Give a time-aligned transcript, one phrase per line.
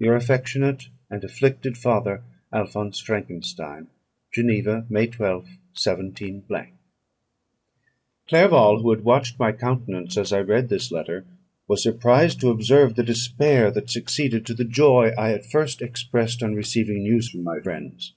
[0.00, 3.86] "Your affectionate and afflicted father, "ALPHONSE FRANKENSTEIN.
[4.32, 6.42] "Geneva, May 12th, 17
[8.28, 11.24] ."Clerval, who had watched my countenance as I read this letter,
[11.68, 16.42] was surprised to observe the despair that succeeded to the joy I at first expressed
[16.42, 18.14] on receiving news from my friends.